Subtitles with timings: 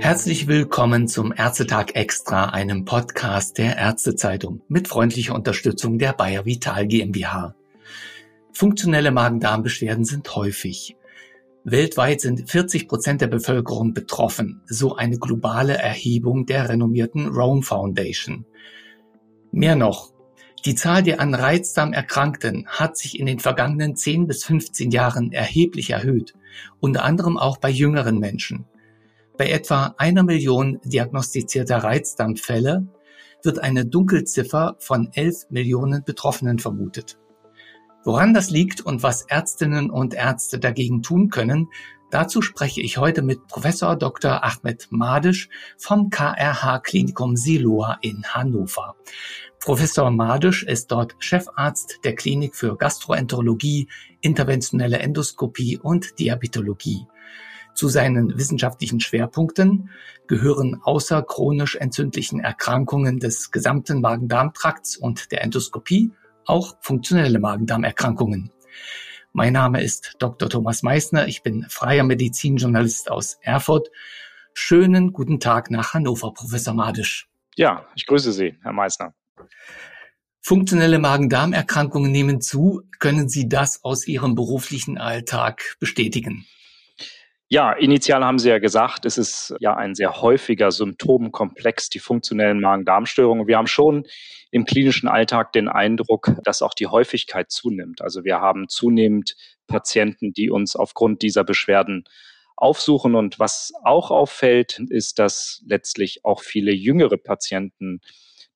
[0.00, 6.86] Herzlich willkommen zum Ärztetag Extra, einem Podcast der Ärztezeitung mit freundlicher Unterstützung der Bayer Vital
[6.86, 7.56] GmbH.
[8.52, 10.96] Funktionelle Magen-Darm-Beschwerden sind häufig.
[11.64, 18.46] Weltweit sind 40 Prozent der Bevölkerung betroffen, so eine globale Erhebung der renommierten Rome Foundation.
[19.50, 20.12] Mehr noch,
[20.64, 25.32] die Zahl der an Reizdarm Erkrankten hat sich in den vergangenen 10 bis 15 Jahren
[25.32, 26.34] erheblich erhöht,
[26.80, 28.64] unter anderem auch bei jüngeren Menschen.
[29.38, 32.88] Bei etwa einer Million diagnostizierter Reizdarmfälle
[33.44, 37.20] wird eine Dunkelziffer von 11 Millionen Betroffenen vermutet.
[38.02, 41.68] Woran das liegt und was Ärztinnen und Ärzte dagegen tun können,
[42.10, 44.42] dazu spreche ich heute mit Professor Dr.
[44.42, 48.96] Ahmed Madisch vom KRH Klinikum Siloa in Hannover.
[49.60, 53.88] Professor Madisch ist dort Chefarzt der Klinik für Gastroenterologie,
[54.20, 57.06] interventionelle Endoskopie und Diabetologie.
[57.78, 59.90] Zu seinen wissenschaftlichen Schwerpunkten
[60.26, 66.10] gehören außer chronisch entzündlichen Erkrankungen des gesamten Magen-Darm-Trakts und der Endoskopie
[66.44, 68.50] auch funktionelle Magen-Darm-Erkrankungen.
[69.32, 70.50] Mein Name ist Dr.
[70.50, 71.28] Thomas Meissner.
[71.28, 73.92] Ich bin freier Medizinjournalist aus Erfurt.
[74.54, 77.28] Schönen guten Tag nach Hannover, Professor Madisch.
[77.54, 79.14] Ja, ich grüße Sie, Herr Meissner.
[80.40, 82.82] Funktionelle Magen-Darm-Erkrankungen nehmen zu.
[82.98, 86.44] Können Sie das aus Ihrem beruflichen Alltag bestätigen?
[87.50, 92.60] Ja, initial haben Sie ja gesagt, es ist ja ein sehr häufiger Symptomkomplex, die funktionellen
[92.60, 93.46] Magen-Darm-Störungen.
[93.46, 94.04] Wir haben schon
[94.50, 98.02] im klinischen Alltag den Eindruck, dass auch die Häufigkeit zunimmt.
[98.02, 99.34] Also wir haben zunehmend
[99.66, 102.04] Patienten, die uns aufgrund dieser Beschwerden
[102.54, 103.14] aufsuchen.
[103.14, 108.00] Und was auch auffällt, ist, dass letztlich auch viele jüngere Patienten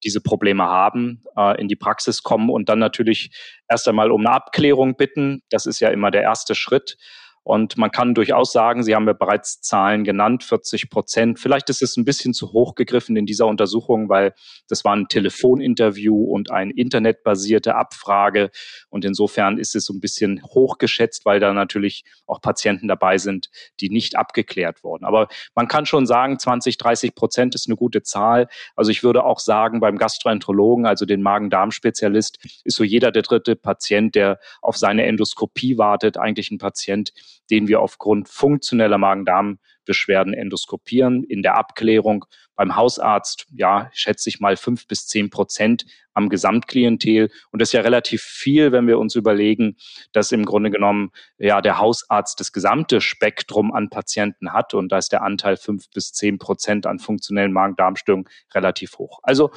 [0.05, 3.31] diese Probleme haben, äh, in die Praxis kommen und dann natürlich
[3.69, 5.43] erst einmal um eine Abklärung bitten.
[5.49, 6.99] Das ist ja immer der erste Schritt.
[7.45, 11.41] Und man kann durchaus sagen, Sie haben ja bereits Zahlen genannt, 40 Prozent.
[11.41, 14.33] Vielleicht ist es ein bisschen zu hoch gegriffen in dieser Untersuchung, weil
[14.69, 18.51] das war ein Telefoninterview und eine internetbasierte Abfrage.
[18.91, 23.51] Und insofern ist es so ein bisschen hochgeschätzt, weil da natürlich auch Patienten dabei sind,
[23.81, 25.05] die nicht abgeklärt wurden.
[25.05, 28.47] Aber man kann schon sagen, 20, 30 Prozent ist eine gute Zahl.
[28.77, 33.57] Also ich würde auch sagen, beim Gastroenterologen, also den Magen-Darm-Spezialist, ist so jeder der dritte
[33.57, 37.13] Patient, der auf seine Endoskopie wartet, eigentlich ein Patient,
[37.51, 41.25] den wir aufgrund funktioneller Magen-Darm-Beschwerden endoskopieren.
[41.25, 45.85] In der Abklärung beim Hausarzt, ja, schätze ich mal fünf bis zehn Prozent
[46.15, 47.31] am Gesamtklientel.
[47.51, 49.77] Und das ist ja relativ viel, wenn wir uns überlegen,
[50.13, 54.75] dass im Grunde genommen ja der Hausarzt das gesamte Spektrum an Patienten hat.
[54.75, 59.21] Und da ist der Anteil fünf bis zehn Prozent an funktionellen Magen-Darm-Störungen relativ hoch.
[59.23, 59.51] Also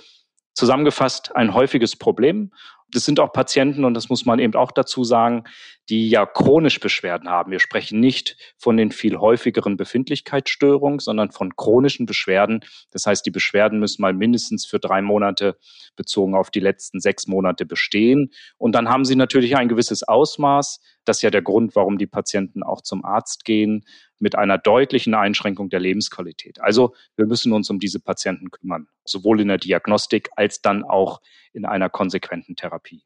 [0.53, 2.51] zusammengefasst ein häufiges Problem
[2.91, 5.43] das sind auch Patienten, und das muss man eben auch dazu sagen,
[5.89, 7.51] die ja chronisch Beschwerden haben.
[7.51, 12.61] Wir sprechen nicht von den viel häufigeren Befindlichkeitsstörungen, sondern von chronischen Beschwerden.
[12.91, 15.57] Das heißt, die Beschwerden müssen mal mindestens für drei Monate
[15.95, 18.31] bezogen auf die letzten sechs Monate bestehen.
[18.57, 20.79] Und dann haben sie natürlich ein gewisses Ausmaß.
[21.05, 23.85] Das ist ja der Grund, warum die Patienten auch zum Arzt gehen,
[24.19, 26.61] mit einer deutlichen Einschränkung der Lebensqualität.
[26.61, 31.21] Also wir müssen uns um diese Patienten kümmern, sowohl in der Diagnostik als dann auch
[31.53, 33.03] in einer konsequenten Therapie.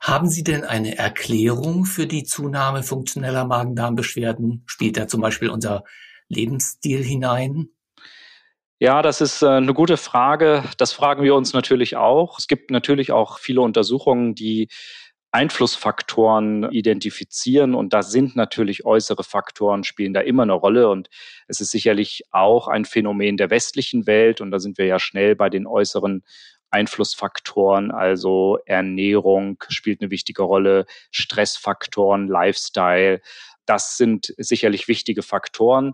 [0.00, 4.64] Haben Sie denn eine Erklärung für die Zunahme funktioneller Magen-Darm-Beschwerden?
[4.66, 5.84] Spielt da zum Beispiel unser
[6.28, 7.68] Lebensstil hinein?
[8.80, 10.62] Ja, das ist äh, eine gute Frage.
[10.76, 12.38] Das fragen wir uns natürlich auch.
[12.38, 14.68] Es gibt natürlich auch viele Untersuchungen, die
[15.38, 21.08] Einflussfaktoren identifizieren und da sind natürlich äußere Faktoren spielen da immer eine Rolle und
[21.46, 25.36] es ist sicherlich auch ein Phänomen der westlichen Welt und da sind wir ja schnell
[25.36, 26.24] bei den äußeren
[26.70, 33.20] Einflussfaktoren, also Ernährung spielt eine wichtige Rolle, Stressfaktoren, Lifestyle.
[33.64, 35.92] Das sind sicherlich wichtige Faktoren.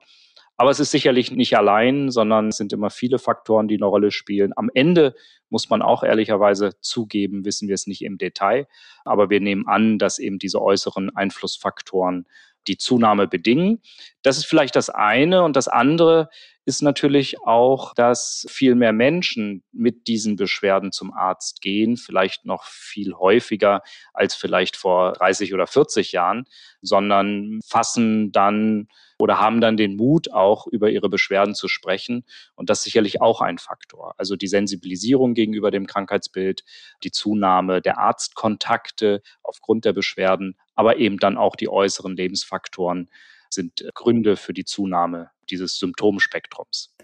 [0.57, 4.13] Aber es ist sicherlich nicht allein, sondern es sind immer viele Faktoren, die eine Rolle
[4.13, 4.53] spielen.
[4.55, 5.15] Am Ende
[5.51, 8.69] muss man auch ehrlicherweise zugeben, wissen wir es nicht im Detail.
[9.05, 12.27] Aber wir nehmen an, dass eben diese äußeren Einflussfaktoren
[12.67, 13.83] die Zunahme bedingen.
[14.23, 15.43] Das ist vielleicht das eine.
[15.43, 16.29] Und das andere
[16.67, 22.65] ist natürlich auch, dass viel mehr Menschen mit diesen Beschwerden zum Arzt gehen, vielleicht noch
[22.65, 23.83] viel häufiger
[24.15, 26.47] als vielleicht vor 30 oder 40 Jahren,
[26.81, 28.89] sondern fassen dann
[29.19, 32.25] oder haben dann den Mut, auch über ihre Beschwerden zu sprechen.
[32.57, 34.15] Und das ist sicherlich auch ein Faktor.
[34.17, 36.65] Also die Sensibilisierung gegenüber dem Krankheitsbild,
[37.05, 43.11] die Zunahme der Arztkontakte aufgrund der Beschwerden, aber eben dann auch die äußeren Lebensfaktoren
[43.51, 46.95] sind Gründe für die Zunahme dieses Symptomspektrums.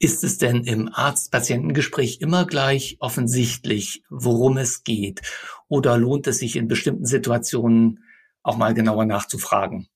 [0.00, 5.22] Ist es denn im Arzt-Patientengespräch immer gleich offensichtlich, worum es geht?
[5.66, 8.04] Oder lohnt es sich in bestimmten Situationen
[8.44, 9.88] auch mal genauer nachzufragen?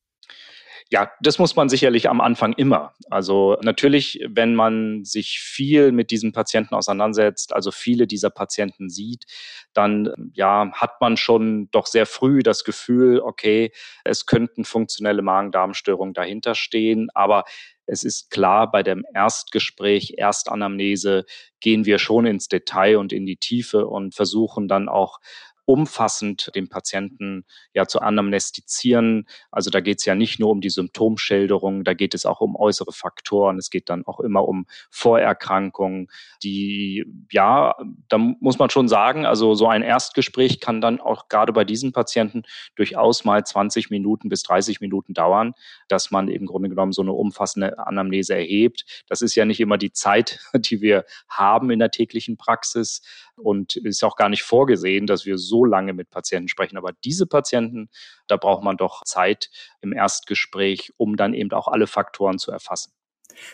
[0.92, 2.92] Ja, das muss man sicherlich am Anfang immer.
[3.08, 9.24] Also natürlich, wenn man sich viel mit diesen Patienten auseinandersetzt, also viele dieser Patienten sieht,
[9.72, 13.72] dann ja, hat man schon doch sehr früh das Gefühl, okay,
[14.04, 17.44] es könnten funktionelle Magen-Darm-Störungen dahinter stehen, aber
[17.86, 21.24] es ist klar, bei dem Erstgespräch, Erstanamnese
[21.60, 25.20] gehen wir schon ins Detail und in die Tiefe und versuchen dann auch
[25.64, 29.26] umfassend den Patienten ja zu anamnestizieren.
[29.50, 32.56] Also da geht es ja nicht nur um die Symptomschilderung, da geht es auch um
[32.56, 33.58] äußere Faktoren.
[33.58, 36.08] Es geht dann auch immer um Vorerkrankungen,
[36.42, 37.76] die, ja,
[38.08, 41.92] da muss man schon sagen, also so ein Erstgespräch kann dann auch gerade bei diesen
[41.92, 42.42] Patienten
[42.74, 45.54] durchaus mal 20 Minuten bis 30 Minuten dauern,
[45.88, 49.04] dass man im Grunde genommen so eine umfassende Anamnese erhebt.
[49.08, 53.02] Das ist ja nicht immer die Zeit, die wir haben in der täglichen Praxis
[53.36, 56.76] und ist auch gar nicht vorgesehen, dass wir so lange mit Patienten sprechen.
[56.76, 57.88] Aber diese Patienten,
[58.26, 59.50] da braucht man doch Zeit
[59.80, 62.92] im Erstgespräch, um dann eben auch alle Faktoren zu erfassen.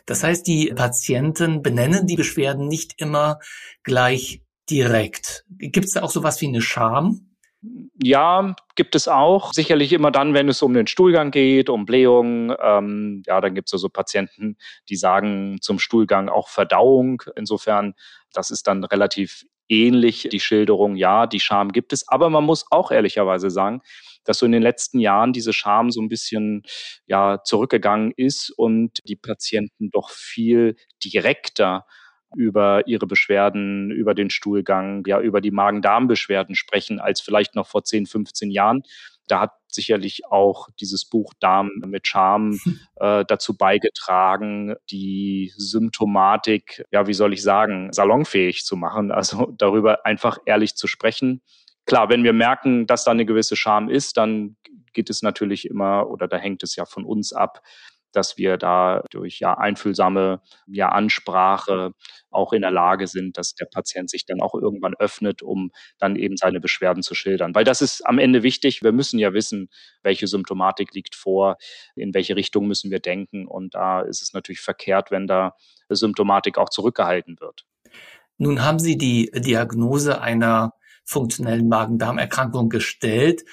[0.07, 3.39] Das heißt, die Patienten benennen die Beschwerden nicht immer
[3.83, 5.45] gleich direkt.
[5.51, 7.29] Gibt es da auch sowas wie eine Scham?
[8.01, 9.53] Ja, gibt es auch.
[9.53, 12.55] Sicherlich immer dann, wenn es um den Stuhlgang geht, um Blähung.
[12.61, 14.57] Ähm, ja, dann gibt es also Patienten,
[14.89, 17.23] die sagen zum Stuhlgang auch Verdauung.
[17.35, 17.95] Insofern,
[18.33, 22.09] das ist dann relativ ähnlich die Schilderung, ja, die Scham gibt es.
[22.09, 23.83] Aber man muss auch ehrlicherweise sagen,
[24.25, 26.63] dass so in den letzten Jahren diese Scham so ein bisschen
[27.07, 31.87] ja zurückgegangen ist und die Patienten doch viel direkter
[32.37, 37.85] über ihre Beschwerden, über den Stuhlgang, ja, über die Magen-Darm-Beschwerden sprechen, als vielleicht noch vor
[37.85, 38.83] 10, 15 Jahren.
[39.29, 42.59] Da hat sicherlich auch dieses Buch Darm mit Charme
[42.97, 50.05] äh, dazu beigetragen, die Symptomatik, ja, wie soll ich sagen, salonfähig zu machen, also darüber
[50.05, 51.43] einfach ehrlich zu sprechen.
[51.87, 54.57] Klar, wenn wir merken, dass da eine gewisse Scham ist, dann
[54.93, 57.63] geht es natürlich immer oder da hängt es ja von uns ab,
[58.13, 61.93] dass wir da durch ja einfühlsame ja Ansprache
[62.31, 66.17] auch in der Lage sind, dass der Patient sich dann auch irgendwann öffnet, um dann
[66.17, 67.55] eben seine Beschwerden zu schildern.
[67.55, 68.83] Weil das ist am Ende wichtig.
[68.83, 69.69] Wir müssen ja wissen,
[70.03, 71.57] welche Symptomatik liegt vor,
[71.95, 73.47] in welche Richtung müssen wir denken.
[73.47, 75.55] Und da ist es natürlich verkehrt, wenn da
[75.89, 77.65] Symptomatik auch zurückgehalten wird.
[78.37, 80.73] Nun haben Sie die Diagnose einer
[81.05, 83.45] funktionellen Magen-Darm-Erkrankung gestellt.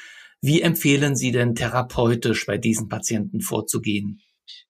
[0.42, 4.22] Wie empfehlen Sie denn therapeutisch bei diesen Patienten vorzugehen?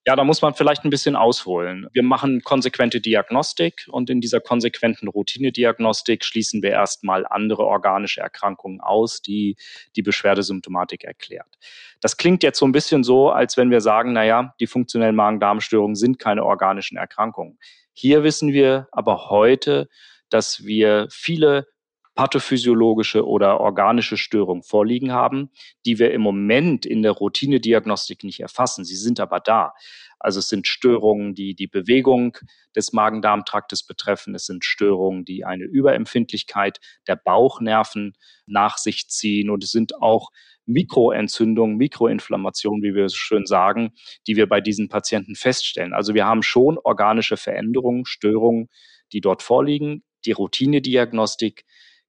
[0.06, 1.88] Ja, da muss man vielleicht ein bisschen ausholen.
[1.92, 8.82] Wir machen konsequente Diagnostik und in dieser konsequenten Routinediagnostik schließen wir erstmal andere organische Erkrankungen
[8.82, 9.56] aus, die
[9.96, 11.58] die Beschwerdesymptomatik erklärt.
[12.02, 15.16] Das klingt jetzt so ein bisschen so, als wenn wir sagen, na ja, die funktionellen
[15.16, 17.58] Magen-Darm-Störungen sind keine organischen Erkrankungen.
[17.94, 19.90] Hier wissen wir aber heute,
[20.30, 21.68] dass wir viele
[22.16, 25.52] pathophysiologische oder organische Störungen vorliegen haben,
[25.86, 28.86] die wir im Moment in der Routinediagnostik nicht erfassen.
[28.86, 29.74] Sie sind aber da.
[30.18, 32.38] Also es sind Störungen, die die Bewegung
[32.76, 34.34] des Magen-Darm-Traktes betreffen.
[34.34, 38.14] Es sind Störungen, die eine Überempfindlichkeit der Bauchnerven
[38.46, 39.50] nach sich ziehen.
[39.50, 40.30] Und es sind auch
[40.66, 43.92] Mikroentzündungen, Mikroinflammationen, wie wir es schön sagen,
[44.26, 45.94] die wir bei diesen Patienten feststellen.
[45.94, 48.70] Also wir haben schon organische Veränderungen, Störungen,
[49.12, 50.04] die dort vorliegen.
[50.26, 51.66] Die Routinediagnostik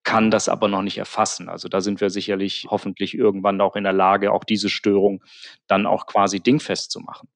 [0.07, 1.49] kann das aber noch nicht erfassen.
[1.49, 5.23] Also da sind wir sicherlich hoffentlich irgendwann auch in der Lage, auch diese Störung
[5.67, 7.29] dann auch quasi dingfest zu machen.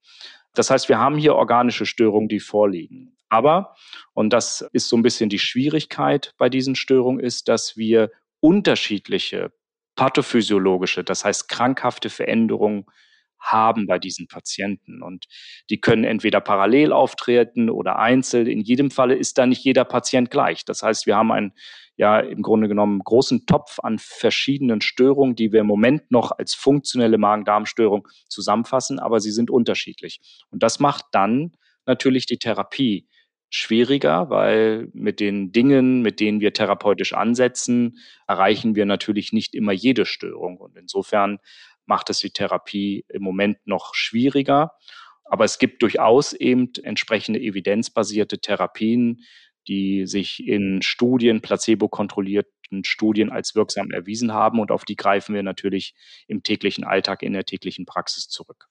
[0.54, 3.16] Das heißt, wir haben hier organische Störungen, die vorliegen.
[3.28, 3.74] Aber,
[4.14, 9.52] und das ist so ein bisschen die Schwierigkeit bei diesen Störungen, ist, dass wir unterschiedliche
[9.96, 12.86] pathophysiologische, das heißt krankhafte Veränderungen
[13.40, 15.02] haben bei diesen Patienten.
[15.02, 15.26] Und
[15.70, 18.46] die können entweder parallel auftreten oder einzeln.
[18.46, 20.64] In jedem Falle ist da nicht jeder Patient gleich.
[20.64, 21.52] Das heißt, wir haben ein
[22.00, 26.54] ja im Grunde genommen großen Topf an verschiedenen Störungen, die wir im Moment noch als
[26.54, 30.22] funktionelle Magen-Darm-Störung zusammenfassen, aber sie sind unterschiedlich.
[30.48, 31.52] Und das macht dann
[31.84, 33.06] natürlich die Therapie
[33.50, 39.72] schwieriger, weil mit den Dingen, mit denen wir therapeutisch ansetzen, erreichen wir natürlich nicht immer
[39.72, 40.56] jede Störung.
[40.56, 41.38] Und insofern
[41.84, 44.72] macht es die Therapie im Moment noch schwieriger.
[45.24, 49.20] Aber es gibt durchaus eben entsprechende evidenzbasierte Therapien,
[49.68, 54.60] die sich in Studien, placebo-kontrollierten Studien als wirksam erwiesen haben.
[54.60, 55.94] Und auf die greifen wir natürlich
[56.28, 58.68] im täglichen Alltag, in der täglichen Praxis zurück.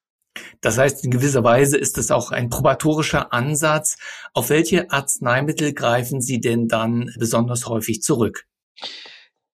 [0.61, 3.97] Das heißt, in gewisser Weise ist es auch ein probatorischer Ansatz.
[4.33, 8.45] Auf welche Arzneimittel greifen Sie denn dann besonders häufig zurück?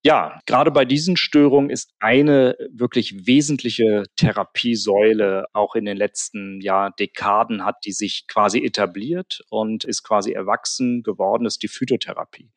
[0.06, 6.90] Ja, gerade bei diesen Störungen ist eine wirklich wesentliche Therapiesäule auch in den letzten ja,
[6.90, 12.52] Dekaden hat die sich quasi etabliert und ist quasi erwachsen geworden, ist die Phytotherapie.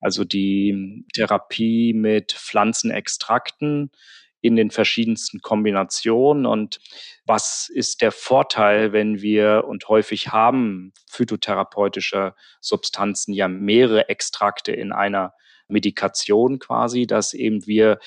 [0.00, 3.92] Also die Therapie mit Pflanzenextrakten
[4.40, 6.80] in den verschiedensten Kombinationen und
[7.26, 14.90] was ist der Vorteil, wenn wir und häufig haben phytotherapeutische Substanzen ja mehrere Extrakte in
[14.90, 15.32] einer
[15.68, 17.98] Medikation quasi, dass eben wir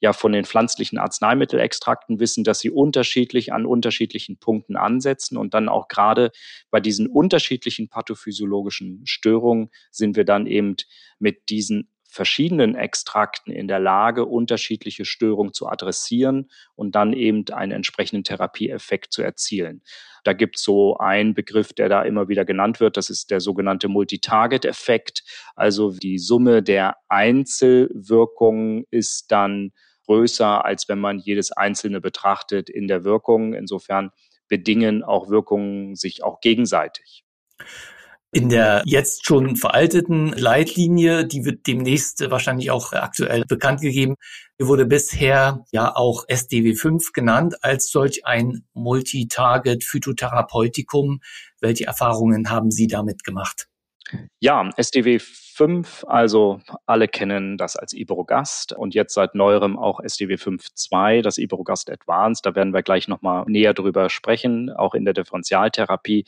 [0.00, 5.36] ja von den pflanzlichen Arzneimittelextrakten wissen, dass sie unterschiedlich an unterschiedlichen Punkten ansetzen.
[5.36, 6.32] Und dann auch gerade
[6.70, 10.76] bei diesen unterschiedlichen pathophysiologischen Störungen sind wir dann eben
[11.18, 17.72] mit diesen verschiedenen Extrakten in der Lage, unterschiedliche Störungen zu adressieren und dann eben einen
[17.72, 19.82] entsprechenden Therapieeffekt zu erzielen.
[20.24, 23.40] Da gibt es so einen Begriff, der da immer wieder genannt wird, das ist der
[23.40, 25.22] sogenannte Multitarget-Effekt.
[25.54, 29.72] Also die Summe der Einzelwirkungen ist dann
[30.06, 33.54] größer, als wenn man jedes einzelne betrachtet in der Wirkung.
[33.54, 34.10] Insofern
[34.48, 37.24] bedingen auch Wirkungen sich auch gegenseitig.
[38.32, 44.14] In der jetzt schon veralteten Leitlinie, die wird demnächst wahrscheinlich auch aktuell bekannt gegeben,
[44.58, 51.20] wurde bisher ja auch SDW5 genannt als solch ein Multitarget Phytotherapeutikum.
[51.60, 53.66] Welche Erfahrungen haben Sie damit gemacht?
[54.38, 55.18] Ja, SDW
[55.60, 61.36] 5, also alle kennen das als Iberogast und jetzt seit neuerem auch SDW 5.2, das
[61.36, 62.46] Iberogast Advanced.
[62.46, 66.24] Da werden wir gleich nochmal näher drüber sprechen, auch in der Differentialtherapie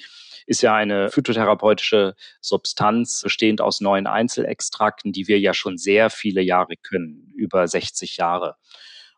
[0.46, 6.42] ist ja eine phytotherapeutische Substanz bestehend aus neun Einzelextrakten, die wir ja schon sehr viele
[6.42, 8.56] Jahre können, über 60 Jahre.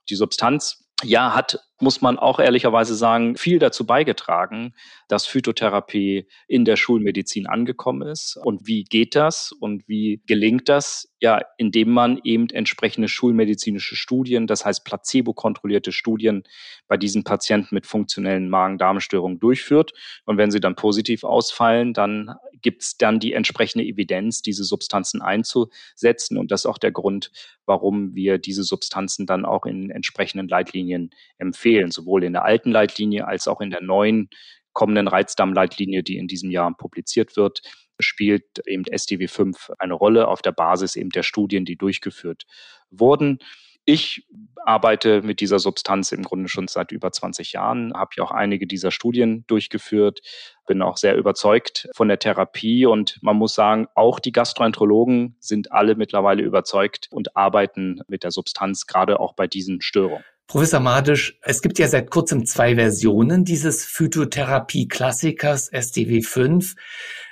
[0.08, 4.74] Die Substanz ja, hat, muss man auch ehrlicherweise sagen, viel dazu beigetragen,
[5.08, 8.38] dass Phytotherapie in der Schulmedizin angekommen ist.
[8.42, 11.10] Und wie geht das und wie gelingt das?
[11.20, 16.44] Ja, indem man eben entsprechende schulmedizinische Studien, das heißt placebo-kontrollierte Studien
[16.86, 19.92] bei diesen Patienten mit funktionellen Magen-Darm-Störungen durchführt.
[20.26, 25.22] Und wenn sie dann positiv ausfallen, dann gibt es dann die entsprechende Evidenz, diese Substanzen
[25.22, 26.38] einzusetzen.
[26.38, 27.30] Und das ist auch der Grund,
[27.66, 33.26] warum wir diese Substanzen dann auch in entsprechenden Leitlinien empfehlen, sowohl in der alten Leitlinie
[33.26, 34.28] als auch in der neuen
[34.72, 37.62] kommenden Reizdarmleitlinie, die in diesem Jahr publiziert wird,
[38.00, 42.44] spielt eben SDW 5 eine Rolle auf der Basis eben der Studien, die durchgeführt
[42.90, 43.38] wurden.
[43.86, 44.26] Ich
[44.64, 48.66] arbeite mit dieser Substanz im Grunde schon seit über 20 Jahren, habe ja auch einige
[48.66, 50.20] dieser Studien durchgeführt,
[50.66, 55.70] bin auch sehr überzeugt von der Therapie und man muss sagen, auch die Gastroenterologen sind
[55.70, 60.24] alle mittlerweile überzeugt und arbeiten mit der Substanz, gerade auch bei diesen Störungen.
[60.46, 66.76] Professor Madisch, es gibt ja seit kurzem zwei Versionen dieses Phytotherapie-Klassikers SDW5.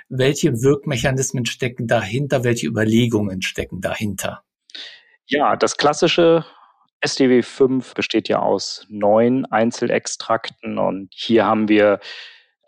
[0.09, 2.43] Welche Wirkmechanismen stecken dahinter?
[2.43, 4.43] Welche Überlegungen stecken dahinter?
[5.27, 6.45] Ja, das klassische
[7.01, 12.01] SDW 5 besteht ja aus neun Einzelextrakten und hier haben wir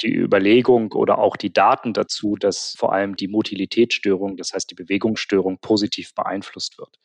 [0.03, 4.75] die Überlegung oder auch die Daten dazu, dass vor allem die Motilitätsstörung, das heißt die
[4.75, 6.99] Bewegungsstörung, positiv beeinflusst wird.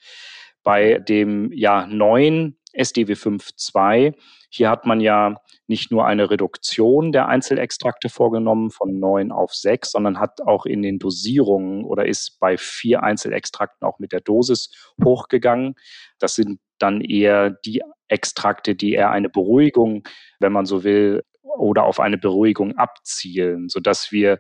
[0.63, 4.15] Bei dem ja neuen SDW 5.2,
[4.49, 5.35] hier hat man ja
[5.67, 10.81] nicht nur eine Reduktion der Einzelextrakte vorgenommen von neun auf sechs, sondern hat auch in
[10.81, 14.71] den Dosierungen oder ist bei vier Einzelextrakten auch mit der Dosis
[15.03, 15.75] hochgegangen.
[16.19, 20.03] Das sind dann eher die Extrakte, die eher eine Beruhigung,
[20.39, 24.39] wenn man so will, oder auf eine Beruhigung abzielen, sodass wir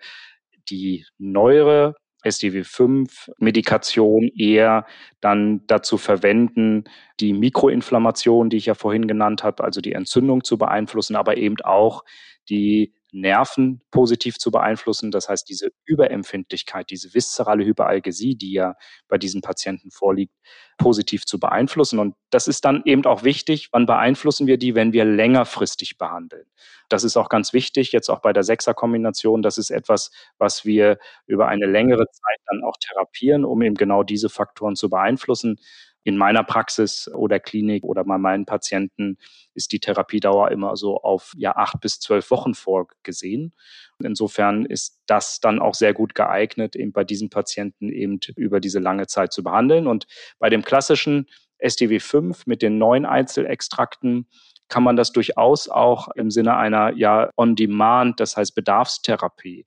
[0.69, 4.85] die neuere SDW5-Medikation eher
[5.21, 6.85] dann dazu verwenden,
[7.19, 11.61] die Mikroinflammation, die ich ja vorhin genannt habe, also die Entzündung zu beeinflussen, aber eben
[11.61, 12.03] auch
[12.49, 15.11] die Nerven positiv zu beeinflussen.
[15.11, 18.75] Das heißt, diese Überempfindlichkeit, diese viszerale Hyperalgesie, die ja
[19.07, 20.33] bei diesen Patienten vorliegt,
[20.77, 21.99] positiv zu beeinflussen.
[21.99, 23.69] Und das ist dann eben auch wichtig.
[23.71, 26.45] Wann beeinflussen wir die, wenn wir längerfristig behandeln?
[26.89, 29.41] Das ist auch ganz wichtig, jetzt auch bei der Sechser-Kombination.
[29.41, 30.97] Das ist etwas, was wir
[31.27, 35.59] über eine längere Zeit dann auch therapieren, um eben genau diese Faktoren zu beeinflussen.
[36.03, 39.17] In meiner Praxis oder Klinik oder bei meinen Patienten
[39.53, 43.53] ist die Therapiedauer immer so auf ja acht bis zwölf Wochen vorgesehen.
[44.01, 48.79] Insofern ist das dann auch sehr gut geeignet, eben bei diesen Patienten eben über diese
[48.79, 49.87] lange Zeit zu behandeln.
[49.87, 50.07] Und
[50.39, 51.27] bei dem klassischen
[51.57, 54.27] SDW 5 mit den neuen Einzelextrakten
[54.69, 59.65] kann man das durchaus auch im Sinne einer ja On-Demand, das heißt Bedarfstherapie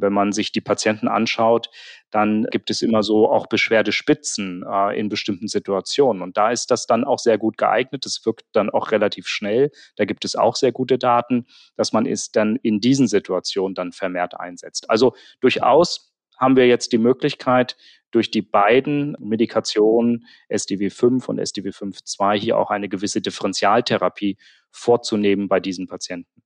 [0.00, 1.70] wenn man sich die Patienten anschaut,
[2.10, 6.22] dann gibt es immer so auch Beschwerdespitzen äh, in bestimmten Situationen.
[6.22, 8.04] Und da ist das dann auch sehr gut geeignet.
[8.06, 9.70] Das wirkt dann auch relativ schnell.
[9.96, 11.46] Da gibt es auch sehr gute Daten,
[11.76, 14.88] dass man es dann in diesen Situationen dann vermehrt einsetzt.
[14.88, 17.76] Also durchaus haben wir jetzt die Möglichkeit,
[18.10, 24.36] durch die beiden Medikationen SDW5 und SDW5-2 hier auch eine gewisse Differentialtherapie
[24.70, 26.41] vorzunehmen bei diesen Patienten.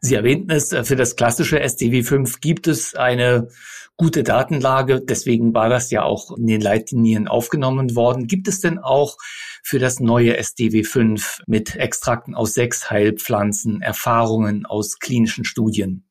[0.00, 3.48] Sie erwähnten es, äh, für das klassische SDW5 gibt es eine
[3.96, 5.02] gute Datenlage.
[5.02, 8.26] Deswegen war das ja auch in den Leitlinien aufgenommen worden.
[8.26, 9.16] Gibt es denn auch
[9.62, 16.06] für das neue SDW5 mit Extrakten aus sechs Heilpflanzen Erfahrungen aus klinischen Studien?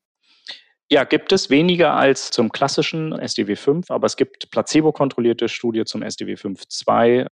[0.92, 6.68] Ja, gibt es weniger als zum klassischen SDW5, aber es gibt placebo-kontrollierte Studie zum SDW5
[6.68, 7.28] 2.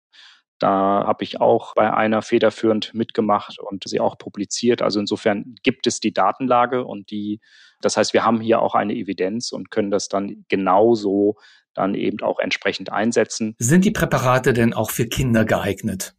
[0.59, 4.81] Da habe ich auch bei einer federführend mitgemacht und sie auch publiziert.
[4.81, 7.39] Also insofern gibt es die Datenlage und die,
[7.81, 11.35] das heißt, wir haben hier auch eine Evidenz und können das dann genauso
[11.73, 13.55] dann eben auch entsprechend einsetzen.
[13.59, 16.15] Sind die Präparate denn auch für Kinder geeignet?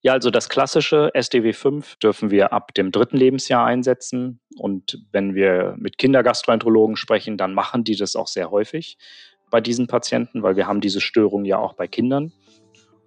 [0.00, 4.38] Ja, also das klassische SDW5 dürfen wir ab dem dritten Lebensjahr einsetzen.
[4.58, 8.98] Und wenn wir mit Kindergastroenterologen sprechen, dann machen die das auch sehr häufig
[9.50, 12.32] bei diesen Patienten, weil wir haben diese Störung ja auch bei Kindern.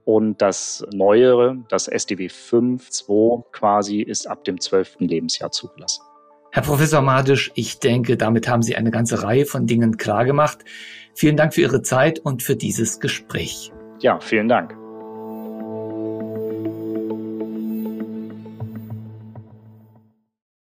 [0.07, 4.99] Und das Neuere, das SDW 5.2 quasi, ist ab dem 12.
[4.99, 6.01] Lebensjahr zugelassen.
[6.53, 10.59] Herr Professor Madisch, ich denke, damit haben Sie eine ganze Reihe von Dingen klargemacht.
[11.13, 13.73] Vielen Dank für Ihre Zeit und für dieses Gespräch.
[13.99, 14.77] Ja, vielen Dank.